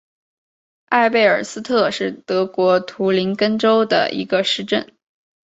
[0.85, 4.91] 埃贝尔斯特是德国图林根州的一个市镇。